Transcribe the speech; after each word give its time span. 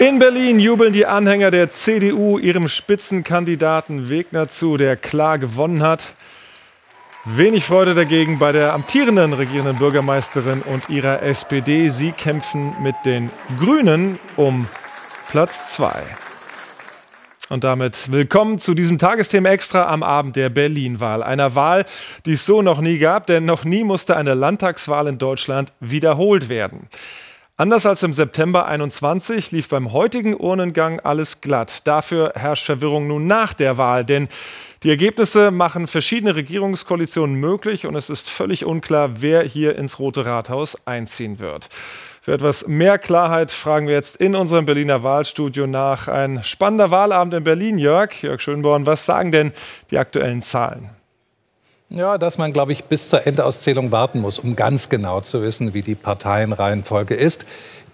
In 0.00 0.20
Berlin 0.20 0.60
jubeln 0.60 0.92
die 0.92 1.06
Anhänger 1.06 1.50
der 1.50 1.70
CDU 1.70 2.38
ihrem 2.38 2.68
Spitzenkandidaten 2.68 4.08
Wegner 4.08 4.46
zu, 4.46 4.76
der 4.76 4.96
klar 4.96 5.40
gewonnen 5.40 5.82
hat. 5.82 6.14
Wenig 7.24 7.64
Freude 7.64 7.96
dagegen 7.96 8.38
bei 8.38 8.52
der 8.52 8.74
amtierenden 8.74 9.32
regierenden 9.32 9.76
Bürgermeisterin 9.78 10.62
und 10.62 10.88
ihrer 10.88 11.24
SPD. 11.24 11.88
Sie 11.88 12.12
kämpfen 12.12 12.76
mit 12.80 12.94
den 13.04 13.30
Grünen 13.58 14.20
um 14.36 14.68
Platz 15.30 15.72
2. 15.74 15.90
Und 17.48 17.64
damit 17.64 18.12
willkommen 18.12 18.60
zu 18.60 18.74
diesem 18.74 18.98
Tagesthema 18.98 19.48
Extra 19.48 19.88
am 19.88 20.02
Abend 20.02 20.36
der 20.36 20.50
Berlin-Wahl. 20.50 21.22
Einer 21.22 21.54
Wahl, 21.54 21.86
die 22.24 22.34
es 22.34 22.46
so 22.46 22.62
noch 22.62 22.80
nie 22.80 22.98
gab, 22.98 23.26
denn 23.26 23.46
noch 23.46 23.64
nie 23.64 23.82
musste 23.84 24.16
eine 24.16 24.34
Landtagswahl 24.34 25.06
in 25.08 25.18
Deutschland 25.18 25.72
wiederholt 25.80 26.50
werden. 26.50 26.88
Anders 27.60 27.86
als 27.86 28.04
im 28.04 28.12
September 28.12 28.66
21 28.66 29.50
lief 29.50 29.68
beim 29.68 29.92
heutigen 29.92 30.36
Urnengang 30.36 31.00
alles 31.00 31.40
glatt. 31.40 31.88
Dafür 31.88 32.34
herrscht 32.36 32.64
Verwirrung 32.64 33.08
nun 33.08 33.26
nach 33.26 33.52
der 33.52 33.76
Wahl, 33.76 34.04
denn 34.04 34.28
die 34.84 34.90
Ergebnisse 34.90 35.50
machen 35.50 35.88
verschiedene 35.88 36.36
Regierungskoalitionen 36.36 37.34
möglich 37.34 37.84
und 37.84 37.96
es 37.96 38.10
ist 38.10 38.30
völlig 38.30 38.64
unklar, 38.64 39.22
wer 39.22 39.42
hier 39.42 39.74
ins 39.74 39.98
Rote 39.98 40.24
Rathaus 40.24 40.86
einziehen 40.86 41.40
wird. 41.40 41.68
Für 42.22 42.32
etwas 42.32 42.68
mehr 42.68 42.96
Klarheit 42.96 43.50
fragen 43.50 43.88
wir 43.88 43.94
jetzt 43.94 44.14
in 44.18 44.36
unserem 44.36 44.64
Berliner 44.64 45.02
Wahlstudio 45.02 45.66
nach. 45.66 46.06
Ein 46.06 46.44
spannender 46.44 46.92
Wahlabend 46.92 47.34
in 47.34 47.42
Berlin, 47.42 47.78
Jörg. 47.78 48.22
Jörg 48.22 48.40
Schönborn, 48.40 48.86
was 48.86 49.04
sagen 49.04 49.32
denn 49.32 49.52
die 49.90 49.98
aktuellen 49.98 50.42
Zahlen? 50.42 50.90
Ja, 51.90 52.18
dass 52.18 52.36
man, 52.36 52.52
glaube 52.52 52.72
ich, 52.72 52.84
bis 52.84 53.08
zur 53.08 53.26
Endauszählung 53.26 53.90
warten 53.92 54.20
muss, 54.20 54.38
um 54.38 54.56
ganz 54.56 54.90
genau 54.90 55.22
zu 55.22 55.40
wissen, 55.40 55.72
wie 55.72 55.80
die 55.80 55.94
Parteienreihenfolge 55.94 57.14
ist. 57.14 57.46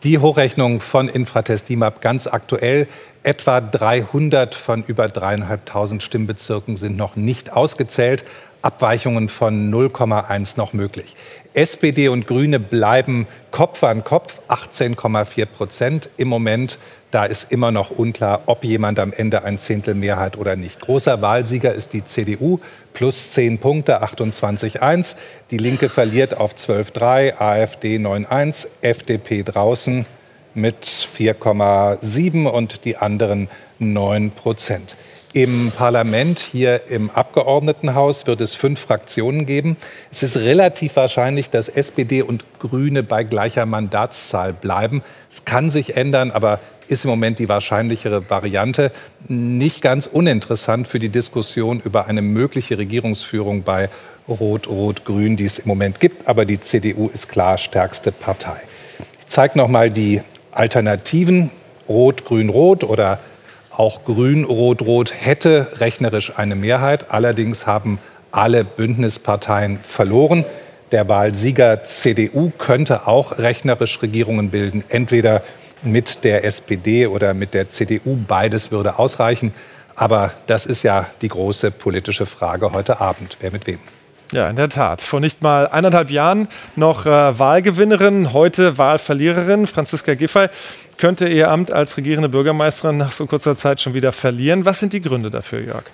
Die 0.03 0.19
Hochrechnung 0.19 0.81
von 0.81 1.09
Infratest 1.09 1.69
DIMAP 1.69 2.01
ganz 2.01 2.27
aktuell. 2.27 2.89
Etwa 3.23 3.61
300 3.61 4.57
von 4.57 4.83
über 4.83 5.07
dreieinhalbtausend 5.07 6.03
Stimmbezirken 6.03 6.75
sind 6.77 6.97
noch 6.97 7.15
nicht 7.15 7.53
ausgezählt. 7.53 8.25
Abweichungen 8.65 9.29
von 9.29 9.73
0,1 9.73 10.57
noch 10.57 10.73
möglich. 10.73 11.17
SPD 11.53 12.09
und 12.09 12.27
Grüne 12.27 12.59
bleiben 12.59 13.27
Kopf 13.51 13.85
an 13.85 14.03
Kopf, 14.03 14.41
18,4 14.49 15.47
Prozent 15.47 16.09
im 16.17 16.29
Moment. 16.29 16.79
Da 17.11 17.27
ist 17.27 17.53
immer 17.53 17.71
noch 17.71 17.91
unklar, 17.91 18.43
ob 18.47 18.65
jemand 18.65 18.99
am 18.99 19.13
Ende 19.13 19.45
ein 19.45 19.59
Zehntel 19.59 19.95
Mehrheit 19.95 20.37
oder 20.37 20.57
nicht. 20.57 20.81
Großer 20.81 21.23
Wahlsieger 21.23 21.73
ist 21.73 21.93
die 21.93 22.05
CDU, 22.05 22.59
plus 22.93 23.31
10 23.31 23.59
Punkte, 23.59 24.03
28,1. 24.03 25.17
Die 25.51 25.59
Linke 25.59 25.89
verliert 25.89 26.37
auf 26.37 26.55
12,3, 26.55 27.39
AfD 27.39 27.99
9,1, 27.99 28.67
FDP 28.81 29.45
draußen 29.45 30.07
mit 30.55 30.87
4,7 30.87 32.47
und 32.47 32.85
die 32.85 32.97
anderen 32.97 33.49
9 33.79 34.31
Prozent. 34.31 34.97
Im 35.35 35.73
Parlament, 35.77 36.39
hier 36.39 36.89
im 36.89 37.11
Abgeordnetenhaus, 37.11 38.29
wird 38.29 38.41
es 38.41 38.55
fünf 38.55 38.79
Fraktionen 38.79 39.47
geben. 39.47 39.77
Es 40.13 40.23
ist 40.23 40.37
relativ 40.37 40.95
wahrscheinlich, 40.95 41.51
dass 41.51 41.69
SPD 41.69 42.23
und 42.23 42.45
Grüne 42.61 43.03
bei 43.03 43.25
gleicher 43.25 43.67
Mandatszahl 43.67 44.53
bleiben. 44.53 45.03
Es 45.29 45.45
kann 45.45 45.71
sich 45.71 45.97
ändern, 45.97 46.31
aber 46.31 46.61
ist 46.87 47.05
im 47.05 47.11
Moment 47.11 47.41
die 47.41 47.49
wahrscheinlichere 47.49 48.31
Variante. 48.31 48.93
Nicht 49.27 49.83
ganz 49.83 50.07
uninteressant 50.07 50.87
für 50.87 51.01
die 51.01 51.09
Diskussion 51.09 51.83
über 51.85 52.07
eine 52.07 52.23
mögliche 52.23 52.79
Regierungsführung 52.79 53.65
bei 53.65 53.91
Rot-Rot-Grün, 54.29 55.37
die 55.37 55.47
es 55.47 55.59
im 55.59 55.67
Moment 55.67 55.99
gibt. 55.99 56.29
Aber 56.29 56.45
die 56.45 56.61
CDU 56.61 57.09
ist 57.13 57.29
klar 57.29 57.59
stärkste 57.59 58.13
Partei. 58.13 58.61
Ich 59.19 59.27
zeige 59.27 59.59
noch 59.59 59.67
mal 59.67 59.91
die 59.91 60.23
Alternativen. 60.53 61.51
Rot-Grün-Rot 61.89 62.85
oder 62.85 63.19
auch 63.77 64.05
Grün-Rot-Rot 64.05 65.13
hätte 65.15 65.67
rechnerisch 65.77 66.37
eine 66.37 66.55
Mehrheit. 66.55 67.11
Allerdings 67.11 67.67
haben 67.67 67.99
alle 68.31 68.65
Bündnisparteien 68.65 69.79
verloren. 69.79 70.45
Der 70.93 71.09
Wahlsieger 71.09 71.85
CDU 71.85 72.53
könnte 72.59 73.07
auch 73.07 73.39
rechnerisch 73.39 74.01
Regierungen 74.03 74.51
bilden. 74.51 74.85
Entweder 74.89 75.43
mit 75.83 76.25
der 76.25 76.45
SPD 76.45 77.07
oder 77.07 77.35
mit 77.35 77.55
der 77.55 77.69
CDU. 77.71 78.17
Beides 78.29 78.71
würde 78.71 78.99
ausreichen. 78.99 79.53
Aber 79.97 80.33
das 80.47 80.67
ist 80.67 80.83
ja 80.83 81.07
die 81.23 81.29
große 81.29 81.71
politische 81.71 82.27
Frage 82.27 82.73
heute 82.73 83.01
Abend. 83.01 83.37
Wer 83.41 83.53
mit 83.53 83.67
wem? 83.67 83.79
Ja, 84.35 84.51
in 84.51 84.57
der 84.57 84.69
Tat. 84.69 85.01
Vor 85.01 85.21
nicht 85.21 85.43
mal 85.43 85.69
eineinhalb 85.69 86.11
Jahren 86.11 86.49
noch 86.75 87.07
äh, 87.07 87.39
Wahlgewinnerin, 87.39 88.33
heute 88.33 88.79
Wahlverliererin. 88.79 89.69
Franziska 89.69 90.15
Giffey 90.15 90.49
könnte 90.99 91.29
ihr 91.29 91.53
Amt 91.53 91.73
als 91.73 91.97
regierende 91.97 92.29
Bürgermeisterin 92.29 92.97
nach 92.97 93.13
so 93.13 93.27
kurzer 93.27 93.55
Zeit 93.55 93.81
schon 93.81 93.95
wieder 93.95 94.11
verlieren. 94.11 94.67
Was 94.67 94.81
sind 94.81 94.93
die 94.93 95.01
Gründe 95.01 95.31
dafür, 95.31 95.61
Jörg? 95.61 95.85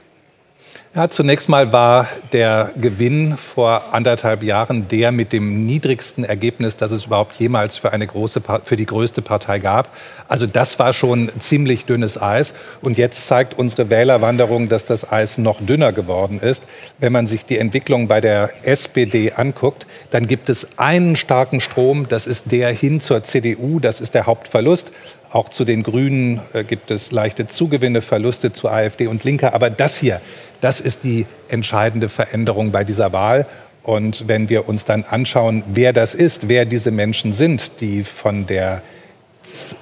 Ja, 0.93 1.09
zunächst 1.09 1.49
mal 1.49 1.73
war 1.73 2.09
der 2.33 2.73
Gewinn 2.75 3.37
vor 3.37 3.95
anderthalb 3.95 4.43
Jahren 4.43 4.89
der 4.89 5.12
mit 5.12 5.33
dem 5.33 5.65
niedrigsten 5.65 6.25
Ergebnis, 6.25 6.77
das 6.77 6.91
es 6.91 7.05
überhaupt 7.05 7.37
jemals 7.37 7.77
für 7.77 7.93
eine 7.93 8.09
große, 8.09 8.43
für 8.65 8.75
die 8.75 8.87
größte 8.87 9.23
Partei 9.23 9.61
gab. 9.61 9.89
Also 10.27 10.49
das 10.49 10.81
war 10.81 10.93
schon 10.93 11.31
ziemlich 11.39 11.84
dünnes 11.84 12.21
Eis. 12.21 12.55
Und 12.81 12.99
jetzt 12.99 13.28
zeigt 13.28 13.56
unsere 13.56 13.89
Wählerwanderung, 13.89 14.69
dass 14.69 14.84
das 14.84 15.12
Eis 15.12 15.39
noch 15.39 15.65
dünner 15.65 15.93
geworden 15.93 16.41
ist. 16.41 16.65
Wenn 16.99 17.12
man 17.12 17.28
sich 17.28 17.45
die 17.45 17.59
Entwicklung 17.59 18.09
bei 18.09 18.21
der 18.21 18.51
SPD 18.65 19.31
anguckt, 19.31 19.87
dann 20.11 20.27
gibt 20.27 20.49
es 20.49 20.77
einen 20.77 21.15
starken 21.15 21.61
Strom. 21.61 22.09
Das 22.09 22.27
ist 22.27 22.51
der 22.51 22.72
hin 22.72 23.01
zur 23.01 23.22
CDU. 23.22 23.78
Das 23.78 24.01
ist 24.01 24.17
der 24.17 24.27
Hauptverlust. 24.27 24.91
Auch 25.33 25.49
zu 25.49 25.65
den 25.65 25.84
Grünen 25.84 26.41
äh, 26.53 26.65
gibt 26.65 26.91
es 26.91 27.12
leichte 27.12 27.47
Zugewinne, 27.47 28.03
Verluste 28.03 28.53
zu 28.53 28.69
AfD 28.69 29.07
und 29.07 29.22
Linke. 29.22 29.55
Aber 29.55 29.71
das 29.71 29.97
hier, 29.97 30.21
das 30.60 30.81
ist 30.81 31.04
die 31.04 31.26
entscheidende 31.48 32.09
Veränderung 32.09 32.71
bei 32.72 32.84
dieser 32.84 33.12
Wahl. 33.12 33.47
Und 33.82 34.28
wenn 34.28 34.48
wir 34.48 34.69
uns 34.69 34.84
dann 34.84 35.04
anschauen, 35.09 35.62
wer 35.72 35.93
das 35.93 36.15
ist, 36.15 36.48
wer 36.48 36.65
diese 36.65 36.91
Menschen 36.91 37.32
sind, 37.32 37.81
die 37.81 38.04
von 38.04 38.47
der 38.47 38.82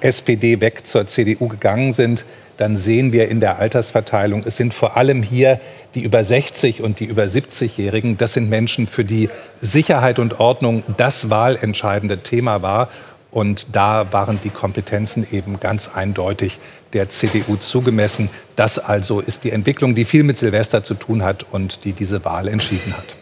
SPD 0.01 0.61
weg 0.61 0.85
zur 0.87 1.07
CDU 1.07 1.47
gegangen 1.47 1.93
sind, 1.93 2.25
dann 2.57 2.75
sehen 2.75 3.13
wir 3.13 3.29
in 3.29 3.39
der 3.39 3.59
Altersverteilung, 3.59 4.43
es 4.45 4.57
sind 4.57 4.73
vor 4.73 4.97
allem 4.97 5.23
hier 5.23 5.61
die 5.95 6.01
über 6.01 6.23
60 6.23 6.81
und 6.81 6.99
die 6.99 7.05
über 7.05 7.23
70-Jährigen. 7.23 8.17
Das 8.17 8.33
sind 8.33 8.49
Menschen, 8.49 8.85
für 8.85 9.05
die 9.05 9.29
Sicherheit 9.61 10.19
und 10.19 10.39
Ordnung 10.39 10.83
das 10.97 11.29
wahlentscheidende 11.29 12.21
Thema 12.21 12.61
war. 12.61 12.89
Und 13.31 13.67
da 13.73 14.11
waren 14.11 14.39
die 14.43 14.49
Kompetenzen 14.49 15.25
eben 15.31 15.59
ganz 15.59 15.89
eindeutig 15.89 16.59
der 16.93 17.09
CDU 17.09 17.57
zugemessen. 17.57 18.29
Das 18.55 18.79
also 18.79 19.19
ist 19.19 19.43
die 19.43 19.51
Entwicklung, 19.51 19.93
die 19.93 20.05
viel 20.05 20.23
mit 20.23 20.37
Silvester 20.37 20.83
zu 20.83 20.95
tun 20.95 21.23
hat 21.23 21.45
und 21.51 21.83
die 21.85 21.93
diese 21.93 22.25
Wahl 22.25 22.47
entschieden 22.47 22.97
hat. 22.97 23.15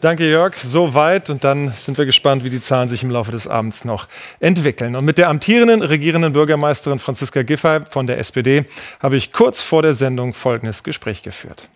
Danke, 0.00 0.28
Jörg. 0.28 0.56
Soweit. 0.56 1.30
Und 1.30 1.44
dann 1.44 1.68
sind 1.68 1.96
wir 1.96 2.06
gespannt, 2.06 2.42
wie 2.42 2.50
die 2.50 2.60
Zahlen 2.60 2.88
sich 2.88 3.04
im 3.04 3.10
Laufe 3.10 3.30
des 3.30 3.46
Abends 3.46 3.84
noch 3.84 4.08
entwickeln. 4.40 4.96
Und 4.96 5.04
mit 5.04 5.16
der 5.16 5.28
amtierenden 5.28 5.80
regierenden 5.80 6.32
Bürgermeisterin 6.32 6.98
Franziska 6.98 7.42
Giffey 7.42 7.82
von 7.88 8.08
der 8.08 8.18
SPD 8.18 8.64
habe 9.00 9.16
ich 9.16 9.32
kurz 9.32 9.62
vor 9.62 9.82
der 9.82 9.94
Sendung 9.94 10.32
folgendes 10.32 10.82
Gespräch 10.82 11.22
geführt. 11.22 11.68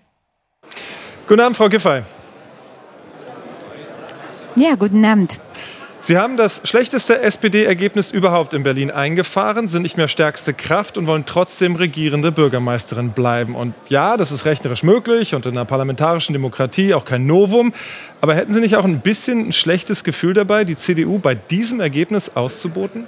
Guten 1.28 1.40
Abend, 1.40 1.56
Frau 1.56 1.68
Giffey. 1.68 2.02
Ja, 4.56 4.74
guten 4.74 5.04
Abend. 5.04 5.38
Sie 6.06 6.16
haben 6.16 6.36
das 6.36 6.60
schlechteste 6.62 7.20
SPD-Ergebnis 7.20 8.12
überhaupt 8.12 8.54
in 8.54 8.62
Berlin 8.62 8.92
eingefahren, 8.92 9.66
sind 9.66 9.82
nicht 9.82 9.96
mehr 9.96 10.06
stärkste 10.06 10.54
Kraft 10.54 10.98
und 10.98 11.08
wollen 11.08 11.24
trotzdem 11.26 11.74
regierende 11.74 12.30
Bürgermeisterin 12.30 13.10
bleiben. 13.10 13.56
Und 13.56 13.74
ja, 13.88 14.16
das 14.16 14.30
ist 14.30 14.44
rechnerisch 14.44 14.84
möglich 14.84 15.34
und 15.34 15.46
in 15.46 15.56
einer 15.56 15.64
parlamentarischen 15.64 16.32
Demokratie 16.32 16.94
auch 16.94 17.04
kein 17.04 17.26
Novum. 17.26 17.72
Aber 18.20 18.36
hätten 18.36 18.52
Sie 18.52 18.60
nicht 18.60 18.76
auch 18.76 18.84
ein 18.84 19.00
bisschen 19.00 19.48
ein 19.48 19.52
schlechtes 19.52 20.04
Gefühl 20.04 20.32
dabei, 20.32 20.62
die 20.62 20.76
CDU 20.76 21.18
bei 21.18 21.34
diesem 21.34 21.80
Ergebnis 21.80 22.36
auszuboten? 22.36 23.06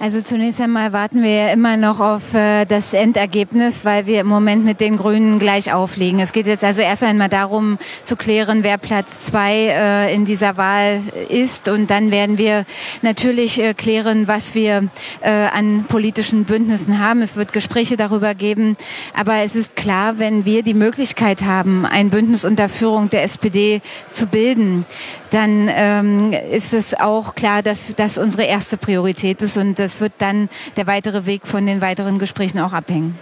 Also 0.00 0.20
zunächst 0.20 0.60
einmal 0.60 0.92
warten 0.92 1.22
wir 1.22 1.30
ja 1.30 1.52
immer 1.52 1.76
noch 1.76 2.00
auf 2.00 2.34
äh, 2.34 2.64
das 2.64 2.92
Endergebnis, 2.92 3.84
weil 3.84 4.06
wir 4.06 4.20
im 4.20 4.26
Moment 4.26 4.64
mit 4.64 4.80
den 4.80 4.96
Grünen 4.96 5.38
gleich 5.38 5.72
aufliegen. 5.72 6.18
Es 6.18 6.32
geht 6.32 6.46
jetzt 6.46 6.64
also 6.64 6.82
erst 6.82 7.02
einmal 7.04 7.28
darum 7.28 7.78
zu 8.02 8.16
klären, 8.16 8.64
wer 8.64 8.76
Platz 8.76 9.08
zwei 9.26 9.68
äh, 9.68 10.14
in 10.14 10.24
dieser 10.24 10.56
Wahl 10.56 11.00
ist. 11.28 11.68
Und 11.68 11.90
dann 11.90 12.10
werden 12.10 12.38
wir 12.38 12.64
natürlich 13.02 13.60
äh, 13.62 13.72
klären, 13.72 14.26
was 14.26 14.54
wir 14.54 14.88
äh, 15.20 15.30
an 15.30 15.84
politischen 15.88 16.44
Bündnissen 16.44 16.98
haben. 16.98 17.22
Es 17.22 17.36
wird 17.36 17.52
Gespräche 17.52 17.96
darüber 17.96 18.34
geben. 18.34 18.76
Aber 19.14 19.36
es 19.38 19.54
ist 19.54 19.76
klar, 19.76 20.18
wenn 20.18 20.44
wir 20.44 20.62
die 20.62 20.74
Möglichkeit 20.74 21.42
haben, 21.42 21.86
ein 21.86 22.10
Bündnis 22.10 22.44
unter 22.44 22.68
Führung 22.68 23.10
der 23.10 23.22
SPD 23.22 23.80
zu 24.10 24.26
bilden, 24.26 24.84
dann 25.30 25.68
ähm, 25.68 26.32
ist 26.52 26.72
es 26.72 26.94
auch 26.94 27.34
klar, 27.34 27.62
dass 27.62 27.94
das 27.96 28.18
unsere 28.18 28.44
erste 28.44 28.76
Priorität 28.76 29.42
ist 29.42 29.56
und 29.56 29.83
das 29.84 30.00
wird 30.00 30.14
dann 30.18 30.48
der 30.76 30.86
weitere 30.86 31.26
Weg 31.26 31.46
von 31.46 31.66
den 31.66 31.80
weiteren 31.80 32.18
Gesprächen 32.18 32.58
auch 32.58 32.72
abhängen. 32.72 33.18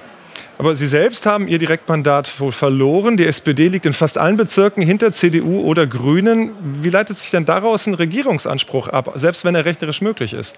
Aber 0.58 0.76
Sie 0.76 0.86
selbst 0.86 1.26
haben 1.26 1.48
Ihr 1.48 1.58
Direktmandat 1.58 2.38
wohl 2.40 2.52
verloren. 2.52 3.16
Die 3.16 3.26
SPD 3.26 3.68
liegt 3.68 3.84
in 3.84 3.92
fast 3.92 4.16
allen 4.16 4.36
Bezirken 4.36 4.82
hinter 4.82 5.10
CDU 5.10 5.62
oder 5.62 5.86
Grünen. 5.86 6.52
Wie 6.80 6.90
leitet 6.90 7.18
sich 7.18 7.30
denn 7.30 7.44
daraus 7.44 7.86
ein 7.86 7.94
Regierungsanspruch 7.94 8.88
ab, 8.88 9.12
selbst 9.16 9.44
wenn 9.44 9.54
er 9.54 9.64
rechnerisch 9.64 10.00
möglich 10.00 10.32
ist? 10.32 10.54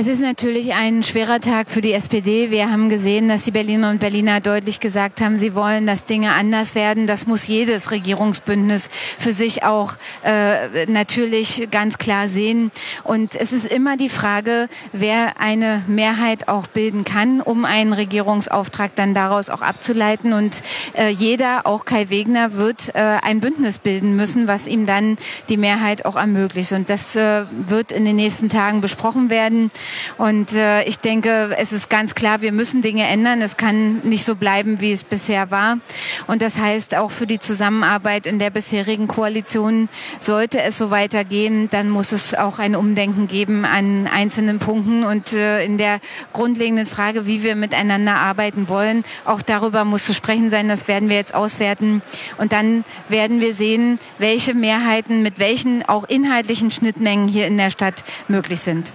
Es 0.00 0.06
ist 0.06 0.22
natürlich 0.22 0.74
ein 0.74 1.02
schwerer 1.02 1.40
Tag 1.40 1.72
für 1.72 1.80
die 1.80 1.92
SPD. 1.92 2.52
Wir 2.52 2.70
haben 2.70 2.88
gesehen, 2.88 3.26
dass 3.26 3.42
die 3.42 3.50
Berliner 3.50 3.90
und 3.90 3.98
Berliner 3.98 4.40
deutlich 4.40 4.78
gesagt 4.78 5.20
haben, 5.20 5.36
sie 5.36 5.56
wollen, 5.56 5.88
dass 5.88 6.04
Dinge 6.04 6.34
anders 6.34 6.76
werden. 6.76 7.08
Das 7.08 7.26
muss 7.26 7.48
jedes 7.48 7.90
Regierungsbündnis 7.90 8.90
für 9.18 9.32
sich 9.32 9.64
auch 9.64 9.94
äh, 10.22 10.86
natürlich 10.86 11.66
ganz 11.72 11.98
klar 11.98 12.28
sehen. 12.28 12.70
Und 13.02 13.34
es 13.34 13.50
ist 13.50 13.66
immer 13.66 13.96
die 13.96 14.08
Frage, 14.08 14.68
wer 14.92 15.40
eine 15.40 15.82
Mehrheit 15.88 16.46
auch 16.46 16.68
bilden 16.68 17.02
kann, 17.02 17.40
um 17.40 17.64
einen 17.64 17.92
Regierungsauftrag 17.92 18.94
dann 18.94 19.14
daraus 19.14 19.50
auch 19.50 19.62
abzuleiten. 19.62 20.32
Und 20.32 20.62
äh, 20.96 21.08
jeder, 21.08 21.66
auch 21.66 21.84
Kai 21.84 22.08
Wegner, 22.08 22.54
wird 22.54 22.94
äh, 22.94 23.00
ein 23.00 23.40
Bündnis 23.40 23.80
bilden 23.80 24.14
müssen, 24.14 24.46
was 24.46 24.68
ihm 24.68 24.86
dann 24.86 25.18
die 25.48 25.56
Mehrheit 25.56 26.04
auch 26.04 26.14
ermöglicht. 26.14 26.70
Und 26.70 26.88
das 26.88 27.16
äh, 27.16 27.46
wird 27.66 27.90
in 27.90 28.04
den 28.04 28.14
nächsten 28.14 28.48
Tagen 28.48 28.80
besprochen 28.80 29.28
werden. 29.28 29.72
Und 30.16 30.52
äh, 30.52 30.82
ich 30.84 30.98
denke, 30.98 31.54
es 31.58 31.72
ist 31.72 31.90
ganz 31.90 32.14
klar, 32.14 32.40
wir 32.40 32.52
müssen 32.52 32.82
Dinge 32.82 33.06
ändern. 33.06 33.42
Es 33.42 33.56
kann 33.56 34.00
nicht 34.00 34.24
so 34.24 34.34
bleiben, 34.34 34.80
wie 34.80 34.92
es 34.92 35.04
bisher 35.04 35.50
war. 35.50 35.78
Und 36.26 36.42
das 36.42 36.58
heißt 36.58 36.96
auch 36.96 37.10
für 37.10 37.26
die 37.26 37.38
Zusammenarbeit 37.38 38.26
in 38.26 38.38
der 38.38 38.50
bisherigen 38.50 39.08
Koalition, 39.08 39.88
sollte 40.20 40.62
es 40.62 40.78
so 40.78 40.90
weitergehen, 40.90 41.68
dann 41.70 41.90
muss 41.90 42.12
es 42.12 42.34
auch 42.34 42.58
ein 42.58 42.76
Umdenken 42.76 43.26
geben 43.26 43.64
an 43.64 44.06
einzelnen 44.06 44.58
Punkten 44.58 45.04
und 45.04 45.32
äh, 45.32 45.64
in 45.64 45.78
der 45.78 46.00
grundlegenden 46.32 46.86
Frage, 46.86 47.26
wie 47.26 47.42
wir 47.42 47.56
miteinander 47.56 48.16
arbeiten 48.16 48.68
wollen. 48.68 49.04
Auch 49.24 49.42
darüber 49.42 49.84
muss 49.84 50.04
zu 50.04 50.14
sprechen 50.14 50.50
sein. 50.50 50.68
Das 50.68 50.88
werden 50.88 51.08
wir 51.08 51.16
jetzt 51.16 51.34
auswerten. 51.34 52.02
Und 52.38 52.52
dann 52.52 52.84
werden 53.08 53.40
wir 53.40 53.54
sehen, 53.54 53.98
welche 54.18 54.54
Mehrheiten 54.54 55.22
mit 55.22 55.38
welchen 55.38 55.88
auch 55.88 56.04
inhaltlichen 56.04 56.70
Schnittmengen 56.70 57.28
hier 57.28 57.46
in 57.46 57.56
der 57.56 57.70
Stadt 57.70 58.04
möglich 58.28 58.60
sind. 58.60 58.92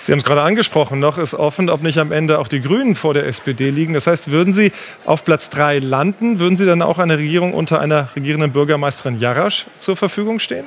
Sie 0.00 0.12
haben 0.12 0.18
es 0.20 0.24
gerade 0.24 0.42
angesprochen, 0.42 0.98
noch 0.98 1.18
ist 1.18 1.34
offen, 1.34 1.68
ob 1.68 1.82
nicht 1.82 1.98
am 1.98 2.10
Ende 2.10 2.38
auch 2.38 2.48
die 2.48 2.60
Grünen 2.60 2.94
vor 2.94 3.12
der 3.12 3.26
SPD 3.26 3.70
liegen. 3.70 3.92
Das 3.92 4.06
heißt, 4.06 4.30
würden 4.30 4.54
Sie 4.54 4.72
auf 5.04 5.24
Platz 5.24 5.50
3 5.50 5.78
landen, 5.78 6.38
würden 6.38 6.56
Sie 6.56 6.64
dann 6.64 6.80
auch 6.80 6.98
eine 6.98 7.18
Regierung 7.18 7.52
unter 7.52 7.80
einer 7.80 8.08
regierenden 8.16 8.52
Bürgermeisterin 8.52 9.18
Jarasch 9.18 9.66
zur 9.78 9.96
Verfügung 9.96 10.38
stehen? 10.38 10.64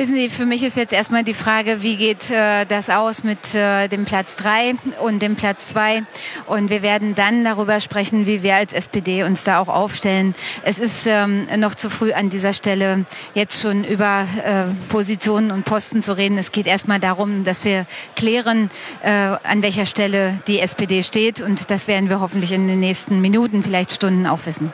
Wissen 0.00 0.14
Sie, 0.14 0.30
für 0.30 0.46
mich 0.46 0.62
ist 0.62 0.78
jetzt 0.78 0.94
erstmal 0.94 1.24
die 1.24 1.34
Frage, 1.34 1.82
wie 1.82 1.98
geht 1.98 2.30
äh, 2.30 2.64
das 2.64 2.88
aus 2.88 3.22
mit 3.22 3.54
äh, 3.54 3.86
dem 3.86 4.06
Platz 4.06 4.34
3 4.36 4.72
und 5.02 5.20
dem 5.20 5.36
Platz 5.36 5.68
2? 5.68 6.04
Und 6.46 6.70
wir 6.70 6.80
werden 6.80 7.14
dann 7.14 7.44
darüber 7.44 7.80
sprechen, 7.80 8.24
wie 8.24 8.42
wir 8.42 8.54
als 8.54 8.72
SPD 8.72 9.24
uns 9.24 9.44
da 9.44 9.58
auch 9.58 9.68
aufstellen. 9.68 10.34
Es 10.62 10.78
ist 10.78 11.06
ähm, 11.06 11.46
noch 11.58 11.74
zu 11.74 11.90
früh 11.90 12.14
an 12.14 12.30
dieser 12.30 12.54
Stelle 12.54 13.04
jetzt 13.34 13.60
schon 13.60 13.84
über 13.84 14.26
äh, 14.42 14.72
Positionen 14.88 15.50
und 15.50 15.66
Posten 15.66 16.00
zu 16.00 16.16
reden. 16.16 16.38
Es 16.38 16.50
geht 16.50 16.66
erstmal 16.66 16.98
darum, 16.98 17.44
dass 17.44 17.66
wir 17.66 17.84
klären, 18.16 18.70
äh, 19.02 19.10
an 19.10 19.60
welcher 19.60 19.84
Stelle 19.84 20.40
die 20.46 20.60
SPD 20.60 21.02
steht. 21.02 21.42
Und 21.42 21.70
das 21.70 21.88
werden 21.88 22.08
wir 22.08 22.20
hoffentlich 22.20 22.52
in 22.52 22.68
den 22.68 22.80
nächsten 22.80 23.20
Minuten, 23.20 23.62
vielleicht 23.62 23.92
Stunden 23.92 24.26
auch 24.26 24.46
wissen. 24.46 24.72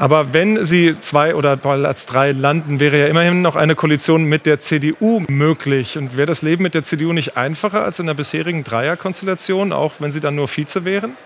Aber 0.00 0.32
wenn 0.32 0.64
Sie 0.64 0.98
zwei 0.98 1.34
oder 1.34 1.58
Platz 1.58 2.06
drei 2.06 2.32
landen, 2.32 2.80
wäre 2.80 2.98
ja 2.98 3.06
immerhin 3.08 3.42
noch 3.42 3.54
eine 3.54 3.74
Koalition 3.74 4.24
mit 4.24 4.46
der 4.46 4.58
CDU 4.58 5.22
möglich. 5.28 5.98
Und 5.98 6.16
wäre 6.16 6.24
das 6.24 6.40
Leben 6.40 6.62
mit 6.62 6.72
der 6.72 6.82
CDU 6.82 7.12
nicht 7.12 7.36
einfacher 7.36 7.84
als 7.84 7.98
in 7.98 8.06
der 8.06 8.14
bisherigen 8.14 8.64
Dreierkonstellation, 8.64 9.74
auch 9.74 9.92
wenn 9.98 10.10
Sie 10.10 10.20
dann 10.20 10.36
nur 10.36 10.48
Vize 10.48 10.86
wären? 10.86 11.18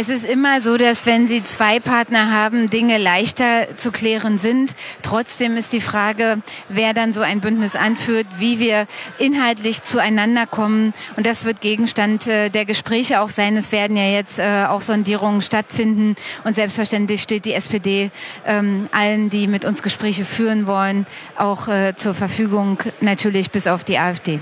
Es 0.00 0.08
ist 0.08 0.24
immer 0.24 0.60
so, 0.60 0.76
dass 0.76 1.06
wenn 1.06 1.26
Sie 1.26 1.42
zwei 1.42 1.80
Partner 1.80 2.30
haben, 2.30 2.70
Dinge 2.70 2.98
leichter 2.98 3.76
zu 3.76 3.90
klären 3.90 4.38
sind. 4.38 4.76
Trotzdem 5.02 5.56
ist 5.56 5.72
die 5.72 5.80
Frage, 5.80 6.40
wer 6.68 6.94
dann 6.94 7.12
so 7.12 7.20
ein 7.20 7.40
Bündnis 7.40 7.74
anführt, 7.74 8.28
wie 8.38 8.60
wir 8.60 8.86
inhaltlich 9.18 9.82
zueinander 9.82 10.46
kommen. 10.46 10.94
Und 11.16 11.26
das 11.26 11.44
wird 11.44 11.60
Gegenstand 11.60 12.28
äh, 12.28 12.48
der 12.48 12.64
Gespräche 12.64 13.20
auch 13.20 13.30
sein. 13.30 13.56
Es 13.56 13.72
werden 13.72 13.96
ja 13.96 14.04
jetzt 14.04 14.38
äh, 14.38 14.66
auch 14.68 14.82
Sondierungen 14.82 15.40
stattfinden. 15.40 16.14
Und 16.44 16.54
selbstverständlich 16.54 17.20
steht 17.20 17.44
die 17.44 17.54
SPD 17.54 18.12
ähm, 18.46 18.88
allen, 18.92 19.30
die 19.30 19.48
mit 19.48 19.64
uns 19.64 19.82
Gespräche 19.82 20.24
führen 20.24 20.68
wollen, 20.68 21.06
auch 21.36 21.66
äh, 21.66 21.96
zur 21.96 22.14
Verfügung, 22.14 22.78
natürlich 23.00 23.50
bis 23.50 23.66
auf 23.66 23.82
die 23.82 23.98
AfD. 23.98 24.38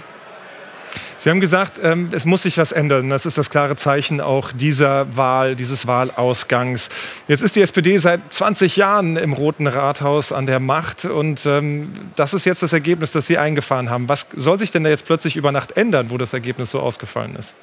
Sie 1.19 1.31
haben 1.31 1.41
gesagt, 1.41 1.81
ähm, 1.83 2.11
es 2.13 2.27
muss 2.27 2.43
sich 2.43 2.59
was 2.59 2.73
ändern. 2.73 3.09
Das 3.09 3.25
ist 3.25 3.39
das 3.39 3.49
klare 3.49 3.77
Zeichen 3.77 4.21
auch 4.21 4.53
dieser 4.53 5.17
Wahl, 5.17 5.57
dieses 5.57 5.87
Wahlausgangs. 5.87 6.91
Jetzt 7.27 7.41
ist 7.41 7.57
die 7.57 7.63
SPD 7.63 7.97
seit 7.97 8.21
20 8.33 8.77
Jahren 8.77 9.17
im 9.17 9.33
Roten 9.33 9.67
Rathaus 9.67 10.33
an 10.33 10.47
der 10.47 10.61
Macht 10.61 11.07
und 11.07 11.47
ähm, 11.47 11.93
das 12.17 12.35
ist 12.35 12.45
jetzt 12.45 12.63
das 12.63 12.73
Ergebnis, 12.73 13.13
das 13.13 13.27
Sie 13.27 13.39
eingefahren 13.39 13.89
haben. 13.89 14.09
Was 14.09 14.29
soll 14.37 14.59
sich 14.59 14.73
denn 14.73 14.85
da 14.85 14.91
jetzt 14.91 15.07
plötzlich 15.07 15.37
über 15.37 15.53
Nacht 15.53 15.77
ändern, 15.77 16.11
wo 16.11 16.19
das 16.19 16.33
Ergebnis 16.35 16.71
so 16.71 16.81
ausgefallen 16.81 17.35
ist? 17.37 17.55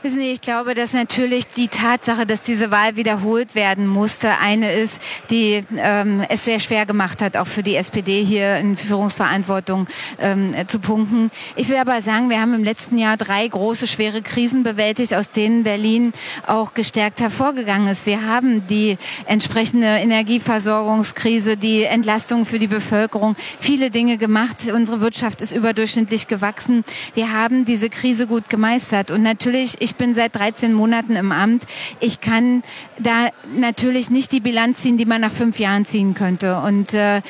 Wissen 0.00 0.20
Sie, 0.20 0.30
ich 0.30 0.40
glaube, 0.40 0.76
dass 0.76 0.92
natürlich 0.92 1.48
die 1.48 1.66
Tatsache, 1.66 2.24
dass 2.24 2.44
diese 2.44 2.70
Wahl 2.70 2.94
wiederholt 2.94 3.56
werden 3.56 3.88
musste, 3.88 4.38
eine 4.38 4.72
ist, 4.72 5.02
die 5.28 5.64
ähm, 5.76 6.22
es 6.28 6.44
sehr 6.44 6.60
schwer 6.60 6.86
gemacht 6.86 7.20
hat, 7.20 7.36
auch 7.36 7.48
für 7.48 7.64
die 7.64 7.74
SPD 7.74 8.22
hier 8.22 8.58
in 8.58 8.76
Führungsverantwortung 8.76 9.88
ähm, 10.20 10.54
zu 10.68 10.78
punkten. 10.78 11.32
Ich 11.56 11.68
will 11.68 11.78
aber 11.78 12.00
sagen, 12.00 12.30
wir 12.30 12.40
haben 12.40 12.54
im 12.54 12.62
letzten 12.62 12.96
Jahr 12.96 13.16
drei 13.16 13.48
große, 13.48 13.88
schwere 13.88 14.22
Krisen 14.22 14.62
bewältigt, 14.62 15.14
aus 15.14 15.32
denen 15.32 15.64
Berlin 15.64 16.12
auch 16.46 16.74
gestärkt 16.74 17.20
hervorgegangen 17.20 17.88
ist. 17.88 18.06
Wir 18.06 18.24
haben 18.24 18.68
die 18.68 18.98
entsprechende 19.26 19.88
Energieversorgungskrise, 19.88 21.56
die 21.56 21.82
Entlastung 21.82 22.46
für 22.46 22.60
die 22.60 22.68
Bevölkerung, 22.68 23.34
viele 23.58 23.90
Dinge 23.90 24.16
gemacht. 24.16 24.58
Unsere 24.72 25.00
Wirtschaft 25.00 25.40
ist 25.40 25.50
überdurchschnittlich 25.50 26.28
gewachsen. 26.28 26.84
Wir 27.14 27.32
haben 27.32 27.64
diese 27.64 27.90
Krise 27.90 28.28
gut 28.28 28.48
gemeistert. 28.48 29.10
Und 29.10 29.22
natürlich, 29.22 29.80
ich 29.88 29.96
bin 29.96 30.14
seit 30.14 30.36
13 30.36 30.74
Monaten 30.74 31.16
im 31.16 31.32
Amt. 31.32 31.64
Ich 31.98 32.20
kann 32.20 32.62
da 32.98 33.28
natürlich 33.56 34.10
nicht 34.10 34.32
die 34.32 34.40
Bilanz 34.40 34.82
ziehen, 34.82 34.98
die 34.98 35.06
man 35.06 35.22
nach 35.22 35.32
fünf 35.32 35.58
Jahren 35.58 35.86
ziehen 35.86 36.12
könnte. 36.12 36.58
Und 36.58 36.92
äh, 36.92 37.22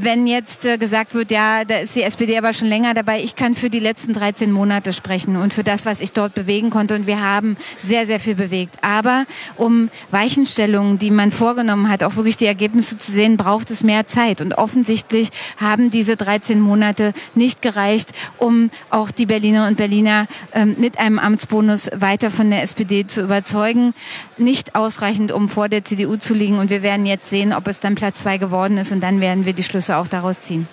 wenn 0.00 0.28
jetzt 0.28 0.64
äh, 0.64 0.78
gesagt 0.78 1.14
wird, 1.14 1.32
ja, 1.32 1.64
da 1.64 1.78
ist 1.78 1.96
die 1.96 2.04
SPD 2.04 2.38
aber 2.38 2.52
schon 2.52 2.68
länger 2.68 2.94
dabei, 2.94 3.20
ich 3.20 3.34
kann 3.34 3.56
für 3.56 3.70
die 3.70 3.80
letzten 3.80 4.12
13 4.12 4.52
Monate 4.52 4.92
sprechen 4.92 5.36
und 5.36 5.52
für 5.52 5.64
das, 5.64 5.84
was 5.84 6.00
ich 6.00 6.12
dort 6.12 6.34
bewegen 6.34 6.70
konnte. 6.70 6.94
Und 6.94 7.08
wir 7.08 7.20
haben 7.20 7.56
sehr, 7.82 8.06
sehr 8.06 8.20
viel 8.20 8.36
bewegt. 8.36 8.76
Aber 8.82 9.24
um 9.56 9.90
Weichenstellungen, 10.12 11.00
die 11.00 11.10
man 11.10 11.32
vorgenommen 11.32 11.88
hat, 11.88 12.04
auch 12.04 12.14
wirklich 12.14 12.36
die 12.36 12.46
Ergebnisse 12.46 12.98
zu 12.98 13.10
sehen, 13.10 13.36
braucht 13.36 13.70
es 13.72 13.82
mehr 13.82 14.06
Zeit. 14.06 14.40
Und 14.40 14.54
offensichtlich 14.54 15.30
haben 15.56 15.90
diese 15.90 16.16
13 16.16 16.60
Monate 16.60 17.14
nicht 17.34 17.62
gereicht, 17.62 18.12
um 18.38 18.70
auch 18.90 19.10
die 19.10 19.26
Berliner 19.26 19.66
und 19.66 19.76
Berliner 19.76 20.28
ähm, 20.52 20.76
mit 20.78 21.00
einem 21.00 21.18
Amtsbonus 21.18 21.79
Bündnis 21.80 21.90
weiter 22.00 22.30
von 22.30 22.50
der 22.50 22.62
SPD 22.62 23.06
zu 23.06 23.22
überzeugen. 23.22 23.94
Nicht 24.36 24.74
ausreichend, 24.74 25.32
um 25.32 25.48
vor 25.48 25.68
der 25.68 25.84
CDU 25.84 26.16
zu 26.16 26.34
liegen. 26.34 26.58
Und 26.58 26.70
wir 26.70 26.82
werden 26.82 27.06
jetzt 27.06 27.28
sehen, 27.28 27.52
ob 27.52 27.68
es 27.68 27.80
dann 27.80 27.94
Platz 27.94 28.20
zwei 28.20 28.38
geworden 28.38 28.78
ist. 28.78 28.92
Und 28.92 29.00
dann 29.00 29.20
werden 29.20 29.44
wir 29.44 29.52
die 29.52 29.62
Schlüsse 29.62 29.96
auch 29.96 30.08
daraus 30.08 30.42
ziehen. 30.42 30.68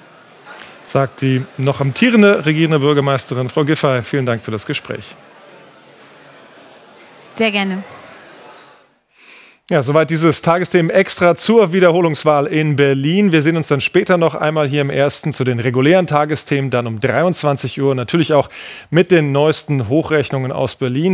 Sagt 0.84 1.22
die 1.22 1.44
noch 1.58 1.82
amtierende 1.82 2.46
regierende 2.46 2.80
Bürgermeisterin 2.80 3.50
Frau 3.50 3.66
Giffey. 3.66 4.02
Vielen 4.02 4.26
Dank 4.26 4.44
für 4.44 4.52
das 4.52 4.66
Gespräch. 4.66 5.16
Sehr 7.36 7.52
gerne. 7.52 7.84
Ja, 9.70 9.84
soweit 9.84 10.10
dieses 10.12 10.42
Tagesthemen 10.42 10.90
extra 10.90 11.36
zur 11.36 11.74
Wiederholungswahl 11.74 12.46
in 12.46 12.78
Berlin. 12.78 13.34
Wir 13.34 13.42
sehen 13.42 13.58
uns 13.58 13.68
dann 13.68 13.82
später 13.82 14.16
noch 14.16 14.34
einmal 14.34 14.66
hier 14.66 14.80
im 14.80 14.90
ersten 14.90 15.34
zu 15.34 15.44
den 15.44 15.60
regulären 15.60 16.08
Tagesthemen, 16.08 16.72
dann 16.72 16.88
um 16.88 17.02
23 17.02 17.82
Uhr, 17.82 17.94
natürlich 17.94 18.32
auch 18.32 18.50
mit 18.92 19.12
den 19.12 19.34
neuesten 19.34 19.90
Hochrechnungen 19.90 20.54
aus 20.54 20.78
Berlin. 20.78 21.04